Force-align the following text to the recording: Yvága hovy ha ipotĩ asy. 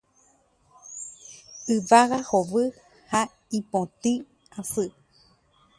Yvága 1.75 2.19
hovy 2.29 2.65
ha 3.09 3.21
ipotĩ 3.57 4.13
asy. 4.59 4.85